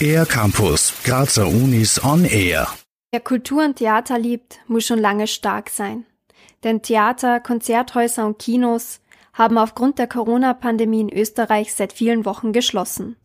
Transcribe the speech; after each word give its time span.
Air 0.00 0.26
Campus, 0.26 0.92
Grazer 1.04 1.46
Unis 1.48 2.02
on 2.04 2.24
Air. 2.24 2.68
Wer 3.10 3.20
Kultur 3.20 3.64
und 3.64 3.76
Theater 3.76 4.18
liebt, 4.18 4.58
muss 4.66 4.84
schon 4.84 4.98
lange 4.98 5.26
stark 5.26 5.70
sein. 5.70 6.04
Denn 6.64 6.82
Theater, 6.82 7.40
Konzerthäuser 7.40 8.26
und 8.26 8.38
Kinos 8.38 9.00
haben 9.32 9.58
aufgrund 9.58 9.98
der 9.98 10.06
Corona-Pandemie 10.06 11.00
in 11.00 11.12
Österreich 11.12 11.74
seit 11.74 11.92
vielen 11.92 12.24
Wochen 12.24 12.52
geschlossen. 12.52 13.16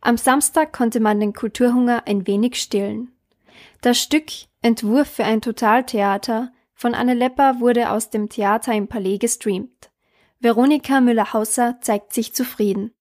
Am 0.00 0.16
Samstag 0.16 0.72
konnte 0.72 1.00
man 1.00 1.20
den 1.20 1.32
Kulturhunger 1.32 2.02
ein 2.06 2.26
wenig 2.26 2.56
stillen. 2.56 3.12
Das 3.80 3.98
Stück 3.98 4.26
Entwurf 4.62 5.08
für 5.08 5.24
ein 5.24 5.40
Totaltheater 5.40 6.52
von 6.74 6.94
Anne 6.94 7.14
Lepper 7.14 7.60
wurde 7.60 7.90
aus 7.90 8.10
dem 8.10 8.28
Theater 8.28 8.72
im 8.74 8.88
Palais 8.88 9.18
gestreamt. 9.18 9.90
Veronika 10.40 11.00
Müller-Hauser 11.00 11.78
zeigt 11.80 12.12
sich 12.12 12.34
zufrieden. 12.34 12.94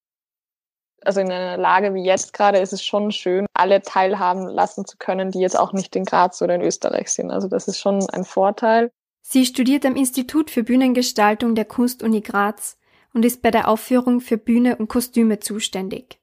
Also 1.06 1.20
in 1.20 1.32
einer 1.32 1.58
Lage 1.58 1.94
wie 1.94 2.06
jetzt 2.06 2.34
gerade 2.34 2.60
ist 2.60 2.74
es 2.74 2.84
schon 2.84 3.12
schön, 3.12 3.46
alle 3.54 3.82
teilhaben 3.82 4.48
lassen 4.48 4.86
zu 4.86 4.98
können, 4.98 5.32
die 5.32 5.40
jetzt 5.40 5.60
auch 5.60 5.74
nicht 5.74 5.96
in 5.96 6.06
Graz 6.06 6.42
oder 6.42 6.56
in 6.56 6.62
Österreich 6.62 7.10
sind. 7.10 7.32
Also 7.32 7.48
das 7.48 7.68
ist 7.68 7.80
schon 7.80 8.10
ein 8.10 8.24
Vorteil. 8.24 8.92
Sie 9.22 9.46
studiert 9.46 9.86
am 9.86 9.96
Institut 9.96 10.50
für 10.50 10.64
Bühnengestaltung 10.64 11.56
der 11.56 11.66
Kunstuni 11.66 12.22
Graz 12.22 12.78
und 13.14 13.26
ist 13.26 13.42
bei 13.42 13.52
der 13.52 13.68
Aufführung 13.68 14.22
für 14.22 14.38
Bühne 14.38 14.78
und 14.78 14.88
Kostüme 14.88 15.40
zuständig. 15.40 16.20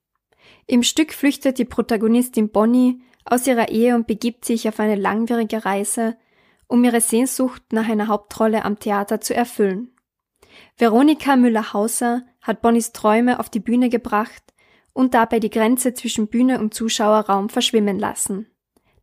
Im 0.67 0.83
Stück 0.83 1.13
flüchtet 1.13 1.59
die 1.59 1.65
Protagonistin 1.65 2.51
Bonnie 2.51 3.03
aus 3.25 3.47
ihrer 3.47 3.69
Ehe 3.69 3.95
und 3.95 4.07
begibt 4.07 4.45
sich 4.45 4.69
auf 4.69 4.81
eine 4.81 4.97
langwierige 4.97 5.65
Reise, 5.65 6.17
um 6.67 6.85
ihre 6.85 7.01
Sehnsucht 7.01 7.63
nach 7.73 7.89
einer 7.89 8.09
Hauptrolle 8.09 8.65
am 8.65 8.79
Theater 8.79 9.21
zu 9.21 9.35
erfüllen. 9.35 9.93
Veronika 10.77 11.37
Müller-Hauser 11.37 12.23
hat 12.41 12.63
Bonnies 12.63 12.93
Träume 12.93 13.39
auf 13.41 13.51
die 13.51 13.61
Bühne 13.61 13.89
gebracht 13.89 14.43
und 14.93 15.15
dabei 15.15 15.41
die 15.41 15.51
Grenze 15.51 15.95
zwischen 15.95 16.29
Bühne 16.29 16.59
und 16.59 16.75
Zuschauerraum 16.75 17.49
verschwimmen 17.49 17.99
lassen. 17.99 18.47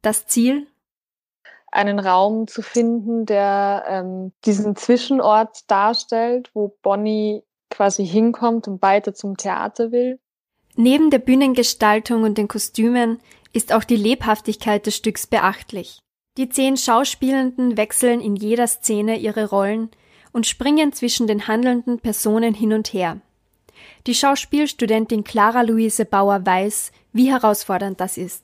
Das 0.01 0.27
Ziel? 0.27 0.67
einen 1.71 1.99
Raum 1.99 2.47
zu 2.47 2.61
finden, 2.61 3.25
der 3.25 3.83
ähm, 3.87 4.31
diesen 4.45 4.75
Zwischenort 4.75 5.69
darstellt, 5.69 6.49
wo 6.53 6.75
Bonnie 6.81 7.43
quasi 7.69 8.05
hinkommt 8.05 8.67
und 8.67 8.81
weiter 8.81 9.13
zum 9.13 9.37
Theater 9.37 9.91
will. 9.91 10.19
Neben 10.75 11.09
der 11.09 11.19
Bühnengestaltung 11.19 12.23
und 12.23 12.37
den 12.37 12.47
Kostümen 12.47 13.19
ist 13.51 13.73
auch 13.73 13.83
die 13.83 13.95
Lebhaftigkeit 13.95 14.85
des 14.85 14.95
Stücks 14.95 15.27
beachtlich. 15.27 15.99
Die 16.37 16.49
zehn 16.49 16.77
Schauspielenden 16.77 17.77
wechseln 17.77 18.21
in 18.21 18.35
jeder 18.35 18.67
Szene 18.67 19.17
ihre 19.17 19.49
Rollen 19.49 19.89
und 20.33 20.47
springen 20.47 20.93
zwischen 20.93 21.27
den 21.27 21.47
handelnden 21.47 21.99
Personen 21.99 22.53
hin 22.53 22.73
und 22.73 22.93
her. 22.93 23.19
Die 24.05 24.15
Schauspielstudentin 24.15 25.23
Clara 25.23 25.61
Luise 25.61 26.05
Bauer 26.05 26.45
weiß, 26.45 26.91
wie 27.13 27.31
herausfordernd 27.31 27.99
das 27.99 28.17
ist. 28.17 28.43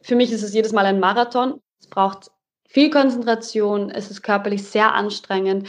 Für 0.00 0.16
mich 0.16 0.32
ist 0.32 0.42
es 0.42 0.54
jedes 0.54 0.72
Mal 0.72 0.86
ein 0.86 1.00
Marathon. 1.00 1.60
Es 1.80 1.88
braucht 1.88 2.30
viel 2.68 2.90
Konzentration, 2.90 3.90
es 3.90 4.10
ist 4.10 4.22
körperlich 4.22 4.64
sehr 4.64 4.94
anstrengend. 4.94 5.68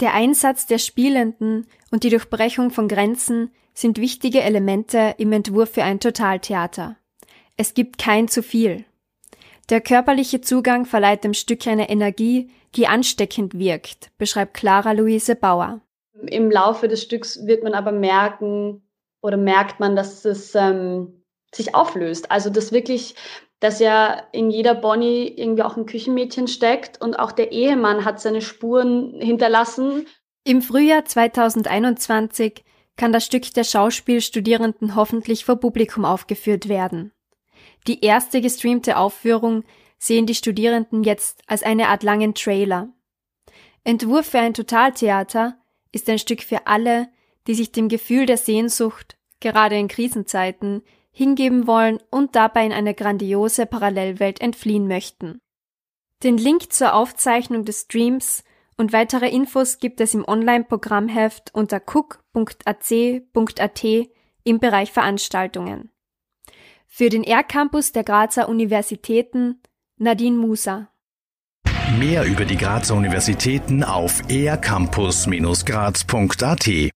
Der 0.00 0.12
Einsatz 0.12 0.66
der 0.66 0.78
Spielenden 0.78 1.66
und 1.90 2.02
die 2.02 2.10
Durchbrechung 2.10 2.70
von 2.70 2.88
Grenzen 2.88 3.52
sind 3.72 3.98
wichtige 3.98 4.42
Elemente 4.42 5.14
im 5.18 5.32
Entwurf 5.32 5.70
für 5.70 5.84
ein 5.84 6.00
Totaltheater. 6.00 6.96
Es 7.56 7.74
gibt 7.74 7.98
kein 7.98 8.28
zu 8.28 8.42
viel. 8.42 8.84
Der 9.70 9.80
körperliche 9.80 10.40
Zugang 10.40 10.84
verleiht 10.84 11.24
dem 11.24 11.34
Stück 11.34 11.66
eine 11.66 11.88
Energie, 11.88 12.50
die 12.74 12.86
ansteckend 12.86 13.58
wirkt, 13.58 14.10
beschreibt 14.18 14.54
Clara 14.54 14.92
Luise 14.92 15.36
Bauer. 15.36 15.80
Im 16.26 16.50
Laufe 16.50 16.88
des 16.88 17.02
Stücks 17.02 17.46
wird 17.46 17.62
man 17.62 17.74
aber 17.74 17.92
merken 17.92 18.82
oder 19.22 19.36
merkt 19.36 19.80
man, 19.80 19.96
dass 19.96 20.24
es 20.24 20.54
ähm, 20.54 21.24
sich 21.52 21.74
auflöst. 21.74 22.30
Also 22.30 22.50
dass 22.50 22.72
wirklich 22.72 23.14
dass 23.64 23.80
ja 23.80 24.22
in 24.32 24.50
jeder 24.50 24.74
Bonnie 24.74 25.26
irgendwie 25.26 25.62
auch 25.62 25.78
ein 25.78 25.86
Küchenmädchen 25.86 26.48
steckt 26.48 27.00
und 27.00 27.18
auch 27.18 27.32
der 27.32 27.50
Ehemann 27.50 28.04
hat 28.04 28.20
seine 28.20 28.42
Spuren 28.42 29.18
hinterlassen. 29.18 30.06
Im 30.44 30.60
Frühjahr 30.60 31.06
2021 31.06 32.62
kann 32.98 33.14
das 33.14 33.24
Stück 33.24 33.54
der 33.54 33.64
Schauspielstudierenden 33.64 34.96
hoffentlich 34.96 35.46
vor 35.46 35.56
Publikum 35.56 36.04
aufgeführt 36.04 36.68
werden. 36.68 37.13
Die 37.86 38.04
erste 38.04 38.40
gestreamte 38.40 38.96
Aufführung 38.96 39.64
sehen 39.98 40.26
die 40.26 40.34
Studierenden 40.34 41.02
jetzt 41.02 41.42
als 41.46 41.62
eine 41.62 41.88
Art 41.88 42.02
langen 42.02 42.34
Trailer. 42.34 42.88
Entwurf 43.84 44.26
für 44.26 44.38
ein 44.38 44.54
Totaltheater 44.54 45.58
ist 45.92 46.08
ein 46.08 46.18
Stück 46.18 46.42
für 46.42 46.66
alle, 46.66 47.08
die 47.46 47.54
sich 47.54 47.72
dem 47.72 47.88
Gefühl 47.88 48.26
der 48.26 48.38
Sehnsucht, 48.38 49.16
gerade 49.40 49.76
in 49.76 49.88
Krisenzeiten, 49.88 50.82
hingeben 51.12 51.66
wollen 51.66 51.98
und 52.10 52.34
dabei 52.34 52.66
in 52.66 52.72
eine 52.72 52.94
grandiose 52.94 53.66
Parallelwelt 53.66 54.40
entfliehen 54.40 54.88
möchten. 54.88 55.38
Den 56.22 56.38
Link 56.38 56.72
zur 56.72 56.94
Aufzeichnung 56.94 57.64
des 57.64 57.82
Streams 57.82 58.44
und 58.76 58.92
weitere 58.92 59.28
Infos 59.28 59.78
gibt 59.78 60.00
es 60.00 60.14
im 60.14 60.26
Online-Programmheft 60.26 61.54
unter 61.54 61.80
cook.ac.at 61.86 63.84
im 64.44 64.58
Bereich 64.58 64.90
Veranstaltungen. 64.90 65.93
Für 66.96 67.08
den 67.08 67.24
R-Campus 67.24 67.90
der 67.90 68.04
Grazer 68.04 68.48
Universitäten 68.48 69.60
Nadine 69.96 70.38
Musa. 70.38 70.90
Mehr 71.98 72.24
über 72.24 72.44
die 72.44 72.56
Grazer 72.56 72.94
Universitäten 72.94 73.82
auf 73.82 74.22
ercampus-graz.at 74.30 76.92